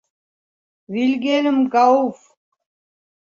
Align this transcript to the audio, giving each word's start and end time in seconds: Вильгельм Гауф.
Вильгельм 0.93 1.57
Гауф. 1.73 2.19